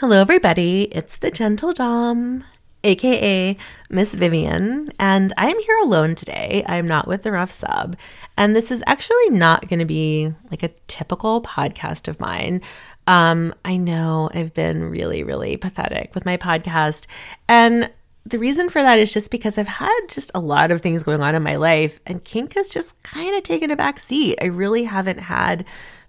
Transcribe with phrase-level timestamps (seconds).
[0.00, 0.82] Hello, everybody.
[0.92, 2.44] It's the Gentle Dom,
[2.84, 3.56] aka
[3.90, 6.62] Miss Vivian, and I am here alone today.
[6.68, 7.96] I'm not with the rough sub,
[8.36, 12.62] and this is actually not going to be like a typical podcast of mine.
[13.08, 17.08] Um, I know I've been really, really pathetic with my podcast,
[17.48, 17.90] and
[18.24, 21.22] the reason for that is just because I've had just a lot of things going
[21.22, 24.38] on in my life, and kink has just kind of taken a back seat.
[24.40, 25.64] I really haven't had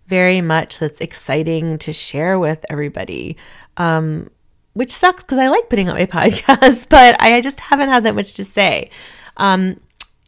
[0.10, 3.38] very much that's exciting to share with everybody.
[3.78, 4.30] Um,
[4.74, 8.16] which sucks because I like putting out my podcast, but I just haven't had that
[8.16, 8.90] much to say.
[9.38, 9.80] Um,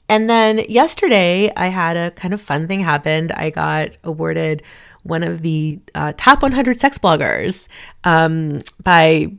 [0.07, 3.31] and then yesterday, I had a kind of fun thing happen.
[3.31, 4.61] I got awarded
[5.03, 7.67] one of the uh, top 100 sex bloggers
[8.03, 9.31] um, by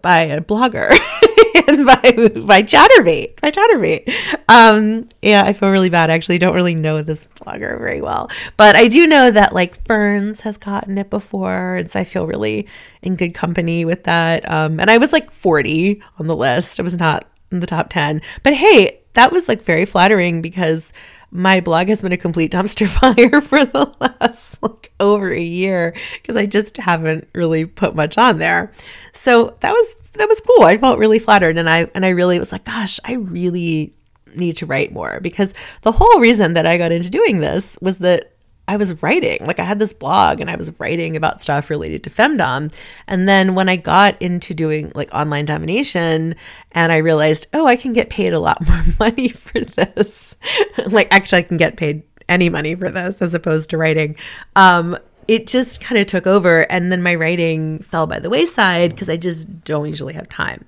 [0.00, 0.96] by a blogger.
[1.66, 4.12] by by Chaturbate by Chaturbate.
[4.48, 6.10] Um, yeah, I feel really bad.
[6.10, 9.76] I actually don't really know this blogger very well, but I do know that like
[9.86, 12.66] Ferns has gotten it before, and so I feel really
[13.02, 14.50] in good company with that.
[14.50, 16.80] Um, and I was like 40 on the list.
[16.80, 20.92] I was not in the top 10, but hey, that was like very flattering because
[21.36, 25.94] my blog has been a complete dumpster fire for the last like over a year
[26.22, 28.72] because I just haven't really put much on there.
[29.12, 30.64] So that was that was cool.
[30.64, 33.92] I felt really flattered and I and I really was like, gosh, I really
[34.36, 37.98] need to write more because the whole reason that I got into doing this was
[37.98, 38.33] that
[38.66, 39.44] I was writing.
[39.46, 42.72] Like I had this blog and I was writing about stuff related to femdom.
[43.06, 46.34] And then when I got into doing like online domination
[46.72, 50.36] and I realized, oh, I can get paid a lot more money for this.
[50.86, 54.16] like actually I can get paid any money for this as opposed to writing.
[54.56, 54.96] Um,
[55.28, 59.08] it just kind of took over and then my writing fell by the wayside because
[59.08, 60.64] I just don't usually have time.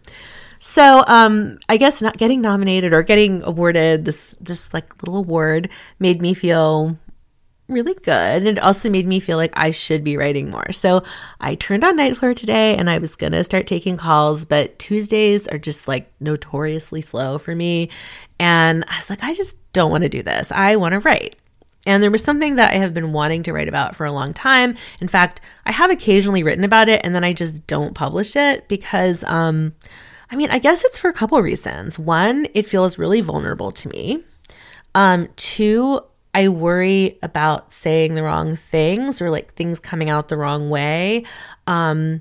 [0.58, 5.68] So um, I guess not getting nominated or getting awarded this this like little award
[5.98, 6.98] made me feel
[7.68, 8.46] really good.
[8.46, 10.72] And it also made me feel like I should be writing more.
[10.72, 11.02] So
[11.40, 15.48] I turned on NiteFlirt today and I was going to start taking calls, but Tuesdays
[15.48, 17.90] are just like notoriously slow for me.
[18.38, 20.52] And I was like, I just don't want to do this.
[20.52, 21.36] I want to write.
[21.86, 24.34] And there was something that I have been wanting to write about for a long
[24.34, 24.76] time.
[25.00, 28.66] In fact, I have occasionally written about it and then I just don't publish it
[28.68, 29.72] because, um,
[30.30, 31.98] I mean, I guess it's for a couple reasons.
[31.98, 34.24] One, it feels really vulnerable to me.
[34.96, 36.00] Um, two,
[36.36, 41.24] I worry about saying the wrong things or like things coming out the wrong way.
[41.66, 42.20] Um,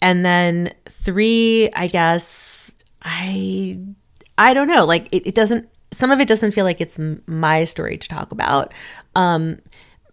[0.00, 3.80] and then three, I guess I
[4.38, 4.84] I don't know.
[4.84, 5.68] Like it, it doesn't.
[5.90, 8.72] Some of it doesn't feel like it's my story to talk about.
[9.16, 9.58] Um,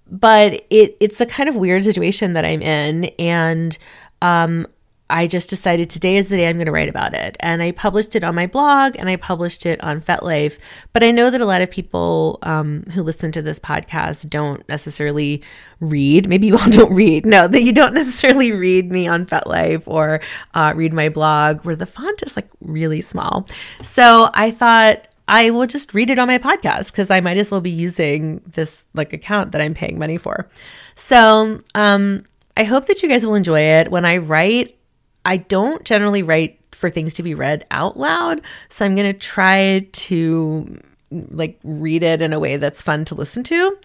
[0.09, 3.77] but it it's a kind of weird situation that I'm in, and
[4.23, 4.65] um,
[5.09, 7.37] I just decided today is the day I'm going to write about it.
[7.39, 10.57] And I published it on my blog and I published it on FetLife.
[10.93, 14.67] But I know that a lot of people um, who listen to this podcast don't
[14.67, 15.43] necessarily
[15.79, 16.27] read.
[16.27, 17.25] Maybe you all don't read.
[17.25, 20.21] No, that you don't necessarily read me on FetLife or
[20.55, 23.47] uh, read my blog where the font is like really small.
[23.81, 27.49] So I thought, I will just read it on my podcast because I might as
[27.49, 30.47] well be using this like account that I'm paying money for.
[30.93, 32.25] So, um,
[32.57, 33.89] I hope that you guys will enjoy it.
[33.89, 34.77] When I write,
[35.25, 39.19] I don't generally write for things to be read out loud, so I'm going to
[39.19, 40.79] try to
[41.11, 43.77] like read it in a way that's fun to listen to.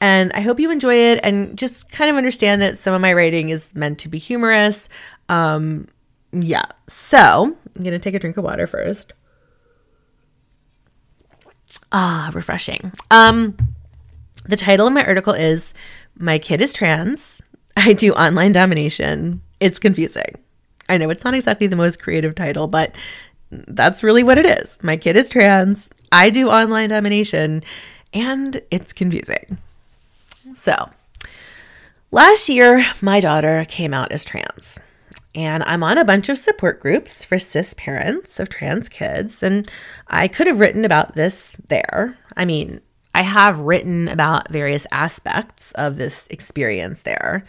[0.00, 3.12] And I hope you enjoy it and just kind of understand that some of my
[3.12, 4.88] writing is meant to be humorous.
[5.28, 5.88] Um
[6.32, 6.64] yeah.
[6.88, 9.12] So, I'm going to take a drink of water first.
[11.92, 12.92] Ah, refreshing.
[13.10, 13.56] Um
[14.46, 15.74] the title of my article is
[16.18, 17.40] My Kid is Trans.
[17.76, 19.40] I do online domination.
[19.58, 20.43] It's confusing.
[20.88, 22.94] I know it's not exactly the most creative title, but
[23.50, 24.78] that's really what it is.
[24.82, 25.90] My kid is trans.
[26.12, 27.62] I do online domination,
[28.12, 29.58] and it's confusing.
[30.54, 30.90] So,
[32.10, 34.78] last year, my daughter came out as trans.
[35.34, 39.42] And I'm on a bunch of support groups for cis parents of trans kids.
[39.42, 39.68] And
[40.06, 42.16] I could have written about this there.
[42.36, 42.80] I mean,
[43.14, 47.44] I have written about various aspects of this experience there.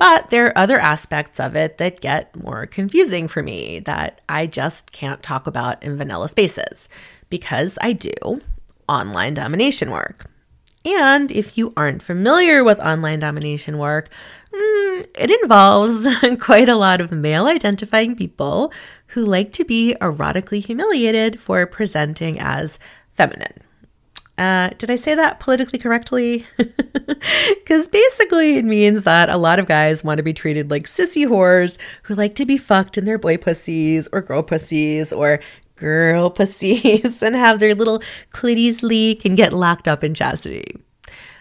[0.00, 4.46] But there are other aspects of it that get more confusing for me that I
[4.46, 6.88] just can't talk about in vanilla spaces
[7.28, 8.40] because I do
[8.88, 10.30] online domination work.
[10.86, 14.08] And if you aren't familiar with online domination work,
[14.50, 16.08] mm, it involves
[16.40, 18.72] quite a lot of male identifying people
[19.08, 22.78] who like to be erotically humiliated for presenting as
[23.12, 23.60] feminine.
[24.40, 26.46] Uh, did I say that politically correctly?
[27.54, 31.26] Because basically, it means that a lot of guys want to be treated like sissy
[31.26, 35.40] whores who like to be fucked in their boy pussies or girl pussies or
[35.76, 38.02] girl pussies and have their little
[38.32, 40.64] clitties leak and get locked up in chastity.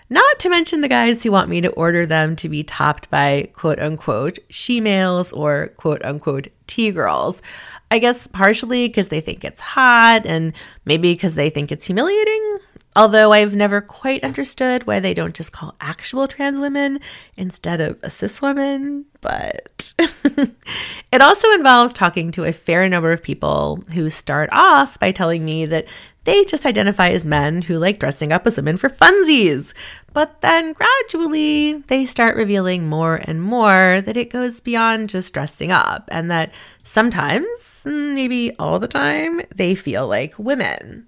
[0.09, 3.49] Not to mention the guys who want me to order them to be topped by
[3.53, 7.41] quote unquote she males or quote unquote T girls.
[7.89, 10.53] I guess partially because they think it's hot and
[10.85, 12.59] maybe because they think it's humiliating.
[12.95, 16.99] Although I've never quite understood why they don't just call actual trans women
[17.37, 19.93] instead of a cis woman, but
[21.11, 25.45] it also involves talking to a fair number of people who start off by telling
[25.45, 25.87] me that
[26.23, 29.73] they just identify as men who like dressing up as women for funsies.
[30.13, 35.71] But then gradually they start revealing more and more that it goes beyond just dressing
[35.71, 36.51] up and that
[36.83, 41.07] sometimes, maybe all the time, they feel like women.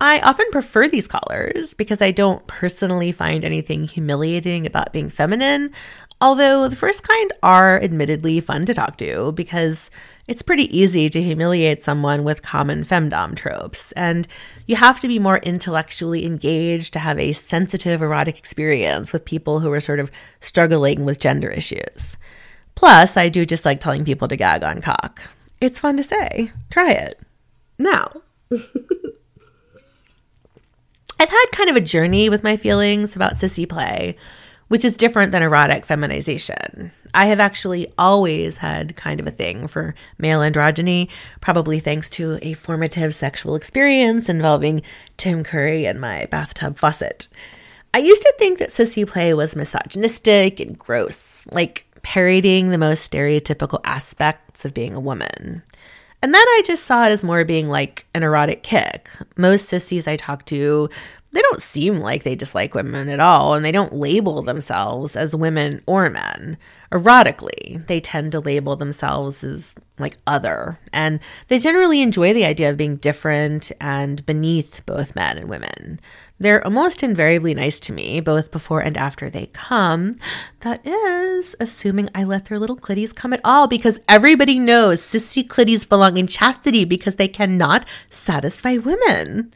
[0.00, 5.72] I often prefer these colors because I don't personally find anything humiliating about being feminine,
[6.20, 9.90] although the first kind are admittedly fun to talk to because
[10.28, 14.28] it's pretty easy to humiliate someone with common femdom tropes, and
[14.66, 19.60] you have to be more intellectually engaged to have a sensitive erotic experience with people
[19.60, 22.18] who are sort of struggling with gender issues.
[22.76, 25.22] Plus, I do just like telling people to gag on cock.
[25.60, 26.52] It's fun to say.
[26.70, 27.18] Try it.
[27.78, 28.12] Now.
[31.20, 34.16] I've had kind of a journey with my feelings about sissy play,
[34.68, 36.92] which is different than erotic feminization.
[37.12, 41.08] I have actually always had kind of a thing for male androgyny,
[41.40, 44.82] probably thanks to a formative sexual experience involving
[45.16, 47.26] Tim Curry and my bathtub faucet.
[47.92, 53.10] I used to think that sissy play was misogynistic and gross, like parodying the most
[53.10, 55.62] stereotypical aspects of being a woman.
[56.22, 59.08] And then I just saw it as more being like an erotic kick.
[59.36, 60.88] Most sissies I talk to,
[61.32, 65.36] they don't seem like they dislike women at all, and they don't label themselves as
[65.36, 66.56] women or men.
[66.90, 72.70] Erotically, they tend to label themselves as like other, and they generally enjoy the idea
[72.70, 76.00] of being different and beneath both men and women.
[76.40, 80.16] They're almost invariably nice to me, both before and after they come.
[80.60, 85.46] That is, assuming I let their little clitties come at all, because everybody knows sissy
[85.46, 89.52] clitties belong in chastity because they cannot satisfy women.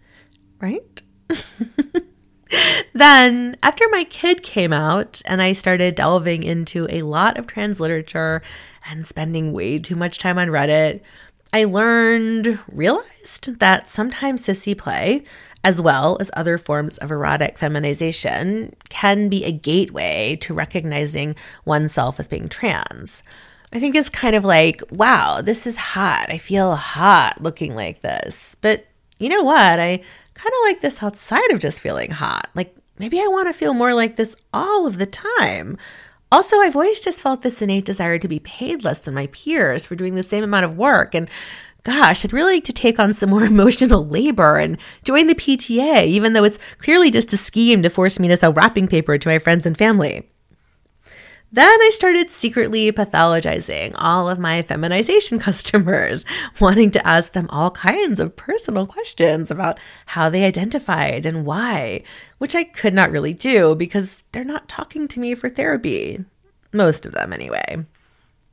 [0.60, 1.00] Right?
[2.92, 7.80] then, after my kid came out and I started delving into a lot of trans
[7.80, 8.42] literature
[8.88, 11.00] and spending way too much time on Reddit,
[11.52, 15.24] I learned, realized that sometimes sissy play,
[15.62, 22.18] as well as other forms of erotic feminization, can be a gateway to recognizing oneself
[22.18, 23.22] as being trans.
[23.72, 26.30] I think it's kind of like, wow, this is hot.
[26.30, 28.54] I feel hot looking like this.
[28.60, 28.86] But
[29.18, 29.78] you know what?
[29.78, 30.02] I
[30.34, 32.50] kind of like this outside of just feeling hot.
[32.54, 35.76] Like maybe I want to feel more like this all of the time.
[36.30, 39.84] Also, I've always just felt this innate desire to be paid less than my peers
[39.84, 41.14] for doing the same amount of work.
[41.14, 41.28] And
[41.82, 46.06] gosh, I'd really like to take on some more emotional labor and join the PTA,
[46.06, 49.28] even though it's clearly just a scheme to force me to sell wrapping paper to
[49.28, 50.28] my friends and family.
[51.54, 56.24] Then I started secretly pathologizing all of my feminization customers,
[56.58, 62.04] wanting to ask them all kinds of personal questions about how they identified and why,
[62.38, 66.24] which I could not really do because they're not talking to me for therapy.
[66.72, 67.84] Most of them, anyway.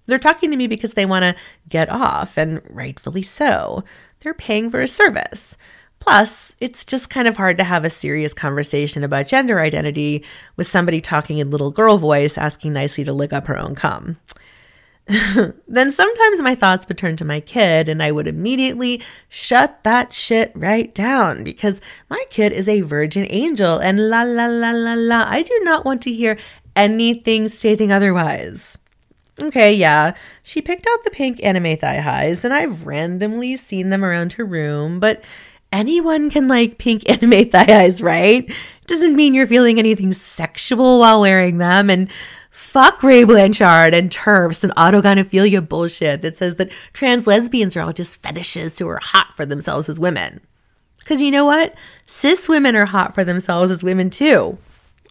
[0.05, 1.35] They're talking to me because they want to
[1.69, 3.85] get off, and rightfully so.
[4.19, 5.55] They're paying for a service.
[5.99, 10.23] Plus, it's just kind of hard to have a serious conversation about gender identity
[10.55, 14.17] with somebody talking in little girl voice asking nicely to lick up her own cum.
[15.67, 20.13] then sometimes my thoughts would turn to my kid, and I would immediately shut that
[20.13, 24.93] shit right down because my kid is a virgin angel, and la la la la
[24.93, 25.25] la.
[25.27, 26.37] I do not want to hear
[26.75, 28.77] anything stating otherwise.
[29.41, 34.05] Okay, yeah, she picked out the pink anime thigh highs, and I've randomly seen them
[34.05, 35.23] around her room, but
[35.71, 38.51] anyone can like pink anime thigh highs, right?
[38.87, 41.89] Doesn't mean you're feeling anything sexual while wearing them.
[41.89, 42.09] And
[42.49, 47.93] fuck Ray Blanchard and TERFs and autogynephilia bullshit that says that trans lesbians are all
[47.93, 50.41] just fetishes who are hot for themselves as women.
[50.97, 51.75] Because you know what?
[52.05, 54.57] Cis women are hot for themselves as women too.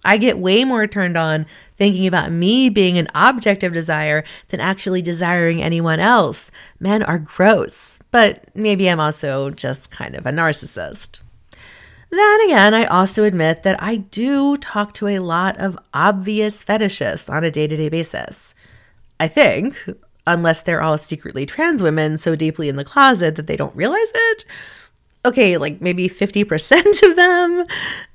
[0.04, 4.60] I get way more turned on thinking about me being an object of desire than
[4.60, 6.50] actually desiring anyone else.
[6.80, 11.20] Men are gross, but maybe I'm also just kind of a narcissist.
[12.10, 17.30] Then again, I also admit that I do talk to a lot of obvious fetishists
[17.30, 18.54] on a day to day basis.
[19.20, 19.84] I think,
[20.26, 24.12] unless they're all secretly trans women so deeply in the closet that they don't realize
[24.14, 24.44] it.
[25.24, 27.64] Okay, like maybe 50% of them.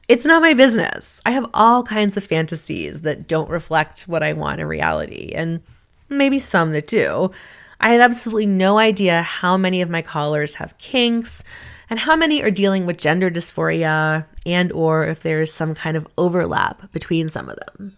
[0.10, 1.22] It's not my business.
[1.26, 5.62] I have all kinds of fantasies that don't reflect what I want in reality, and
[6.10, 7.32] maybe some that do.
[7.80, 11.44] I have absolutely no idea how many of my callers have kinks,
[11.90, 16.08] and how many are dealing with gender dysphoria and or if there's some kind of
[16.18, 17.98] overlap between some of them.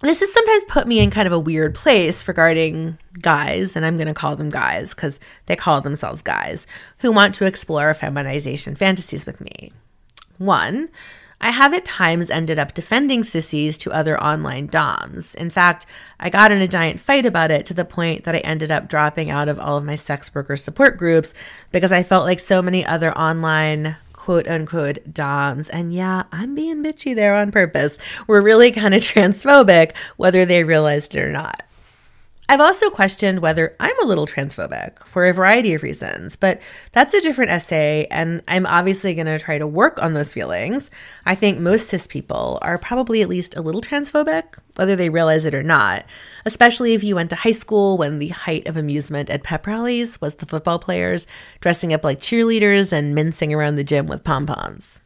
[0.00, 3.96] This has sometimes put me in kind of a weird place regarding guys, and I'm
[3.96, 6.66] going to call them guys because they call themselves guys,
[6.98, 9.72] who want to explore feminization fantasies with me.
[10.38, 10.88] One,
[11.40, 15.34] I have at times ended up defending sissies to other online DOMs.
[15.34, 15.84] In fact,
[16.18, 18.88] I got in a giant fight about it to the point that I ended up
[18.88, 21.34] dropping out of all of my sex worker support groups
[21.70, 26.82] because I felt like so many other online quote unquote DOMs, and yeah, I'm being
[26.82, 31.62] bitchy there on purpose, We're really kind of transphobic, whether they realized it or not.
[32.46, 36.60] I've also questioned whether I'm a little transphobic for a variety of reasons, but
[36.92, 40.90] that's a different essay, and I'm obviously going to try to work on those feelings.
[41.24, 45.46] I think most cis people are probably at least a little transphobic, whether they realize
[45.46, 46.04] it or not,
[46.44, 50.20] especially if you went to high school when the height of amusement at pep rallies
[50.20, 51.26] was the football players
[51.60, 55.00] dressing up like cheerleaders and mincing around the gym with pom poms.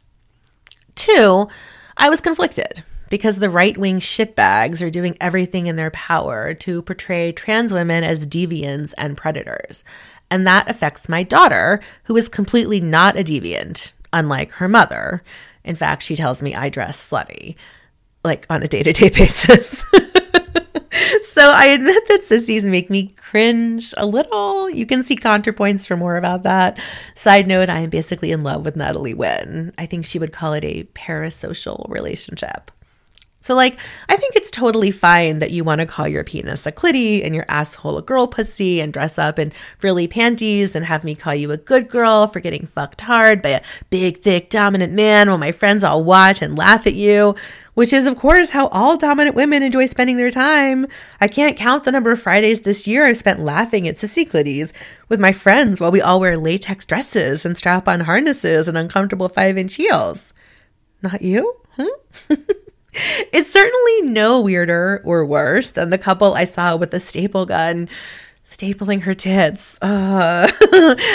[0.95, 1.47] Two,
[1.95, 6.81] I was conflicted because the right wing shitbags are doing everything in their power to
[6.81, 9.83] portray trans women as deviants and predators.
[10.31, 15.23] And that affects my daughter, who is completely not a deviant, unlike her mother.
[15.63, 17.55] In fact, she tells me I dress slutty,
[18.23, 19.83] like on a day to day basis.
[21.21, 24.69] so I admit that sissies make me cringe a little.
[24.69, 26.79] You can see ContraPoints for more about that.
[27.15, 29.73] Side note, I am basically in love with Natalie Wynn.
[29.77, 32.71] I think she would call it a parasocial relationship.
[33.41, 33.79] So, like,
[34.09, 37.33] I think it's totally fine that you want to call your penis a clitty and
[37.33, 41.33] your asshole a girl pussy and dress up in frilly panties and have me call
[41.33, 45.37] you a good girl for getting fucked hard by a big, thick, dominant man while
[45.37, 47.33] my friends all watch and laugh at you,
[47.75, 50.85] which is, of course, how all dominant women enjoy spending their time.
[51.21, 54.73] I can't count the number of Fridays this year I've spent laughing at sissy clitties
[55.07, 59.29] with my friends while we all wear latex dresses and strap on harnesses and uncomfortable
[59.29, 60.33] five inch heels.
[61.01, 61.55] Not you?
[61.77, 61.87] Hmm?
[62.93, 67.87] It's certainly no weirder or worse than the couple I saw with the staple gun
[68.49, 69.77] stapling her tits.
[69.79, 70.49] Uh,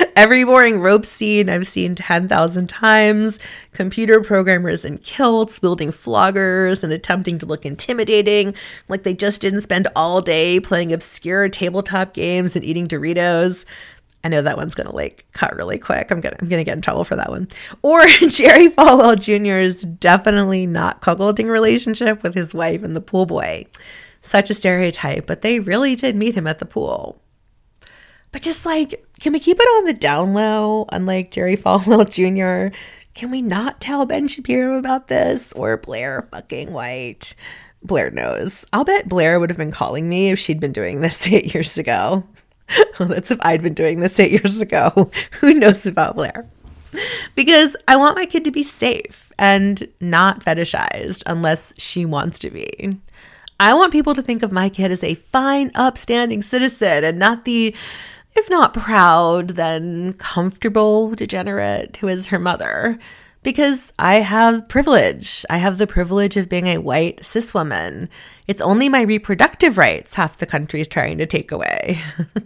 [0.17, 3.41] every boring rope scene I've seen 10,000 times.
[3.73, 8.55] Computer programmers in kilts building floggers and attempting to look intimidating,
[8.89, 13.65] like they just didn't spend all day playing obscure tabletop games and eating Doritos.
[14.25, 16.11] I know that one's gonna like cut really quick.
[16.11, 17.47] I'm gonna I'm gonna get in trouble for that one.
[17.83, 23.67] Or Jerry Falwell Jr.'s definitely not cuckolding relationship with his wife and the pool boy.
[24.23, 27.21] Such a stereotype, but they really did meet him at the pool.
[28.33, 30.87] But just like, can we keep it on the down low?
[30.91, 32.75] Unlike Jerry Falwell Jr.,
[33.15, 37.37] can we not tell Ben Shapiro about this or Blair fucking White?
[37.83, 38.65] Blair knows.
[38.73, 41.77] I'll bet Blair would have been calling me if she'd been doing this eight years
[41.79, 42.25] ago.
[42.99, 45.11] well, that's if I'd been doing this eight years ago.
[45.41, 46.49] Who knows about Blair?
[47.35, 52.51] Because I want my kid to be safe and not fetishized unless she wants to
[52.51, 52.99] be.
[53.59, 57.45] I want people to think of my kid as a fine, upstanding citizen and not
[57.45, 57.75] the,
[58.37, 62.99] if not proud, then comfortable degenerate who is her mother
[63.45, 65.45] because I have privilege.
[65.51, 68.09] I have the privilege of being a white cis woman.
[68.49, 72.01] It's only my reproductive rights half the country is trying to take away.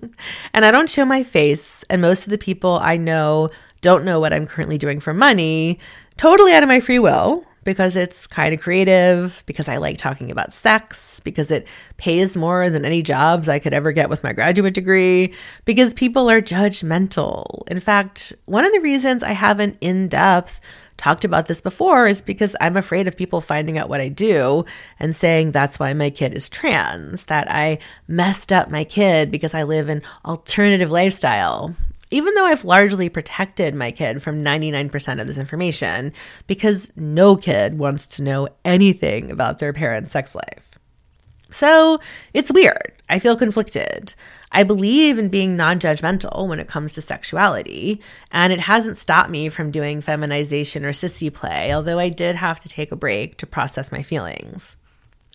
[0.52, 3.50] and I don't show my face, and most of the people I know
[3.80, 5.78] don't know what I'm currently doing for money,
[6.16, 7.44] totally out of my free will.
[7.64, 12.70] Because it's kind of creative, because I like talking about sex, because it pays more
[12.70, 15.34] than any jobs I could ever get with my graduate degree,
[15.66, 17.68] because people are judgmental.
[17.68, 20.62] In fact, one of the reasons I have an in depth
[20.98, 24.66] talked about this before is because I'm afraid of people finding out what I do
[24.98, 29.54] and saying that's why my kid is trans, that I messed up my kid because
[29.54, 31.74] I live an alternative lifestyle.
[32.10, 36.12] Even though I've largely protected my kid from 99% of this information,
[36.46, 40.78] because no kid wants to know anything about their parents' sex life.
[41.50, 42.00] So
[42.34, 42.97] it's weird.
[43.08, 44.14] I feel conflicted.
[44.52, 48.00] I believe in being non judgmental when it comes to sexuality,
[48.30, 52.60] and it hasn't stopped me from doing feminization or sissy play, although I did have
[52.60, 54.78] to take a break to process my feelings.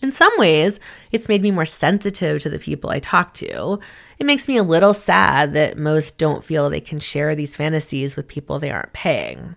[0.02, 0.80] In some ways,
[1.12, 3.78] it's made me more sensitive to the people I talk to.
[4.18, 8.16] It makes me a little sad that most don't feel they can share these fantasies
[8.16, 9.56] with people they aren't paying.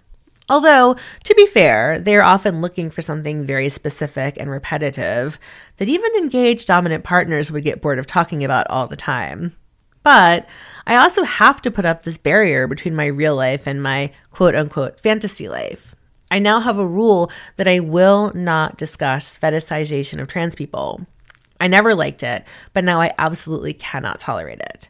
[0.49, 5.39] Although, to be fair, they are often looking for something very specific and repetitive
[5.77, 9.53] that even engaged dominant partners would get bored of talking about all the time.
[10.03, 10.47] But
[10.85, 14.55] I also have to put up this barrier between my real life and my quote
[14.55, 15.95] unquote fantasy life.
[16.31, 21.05] I now have a rule that I will not discuss fetishization of trans people.
[21.59, 24.89] I never liked it, but now I absolutely cannot tolerate it.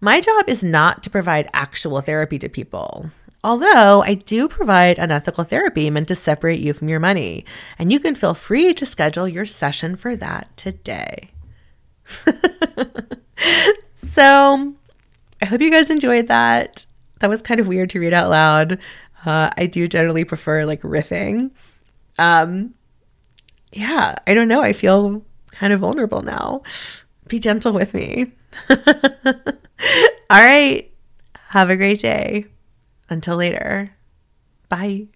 [0.00, 3.10] My job is not to provide actual therapy to people.
[3.44, 7.44] Although I do provide unethical therapy meant to separate you from your money,
[7.78, 11.30] and you can feel free to schedule your session for that today.
[13.94, 14.74] so,
[15.40, 16.84] I hope you guys enjoyed that.
[17.20, 18.78] That was kind of weird to read out loud.
[19.24, 21.50] Uh, I do generally prefer like riffing.
[22.18, 22.74] Um,
[23.72, 24.62] yeah, I don't know.
[24.62, 26.62] I feel kind of vulnerable now.
[27.28, 28.32] Be gentle with me.
[28.70, 28.76] All
[30.30, 30.90] right.
[31.50, 32.46] Have a great day.
[33.08, 33.92] Until later.
[34.68, 35.08] Bye.